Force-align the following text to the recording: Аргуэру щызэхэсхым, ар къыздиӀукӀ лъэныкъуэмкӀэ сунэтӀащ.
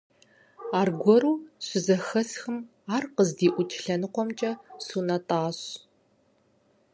Аргуэру 0.79 1.33
щызэхэсхым, 1.65 2.57
ар 2.95 3.03
къыздиӀукӀ 3.15 3.75
лъэныкъуэмкӀэ 3.83 4.51
сунэтӀащ. 4.85 5.59